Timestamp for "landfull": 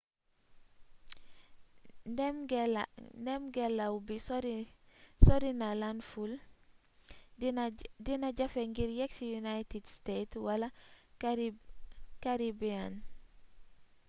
5.81-6.33